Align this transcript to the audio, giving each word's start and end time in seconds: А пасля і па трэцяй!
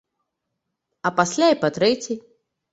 А 1.09 1.13
пасля 1.21 1.53
і 1.55 1.61
па 1.63 1.73
трэцяй! 1.79 2.17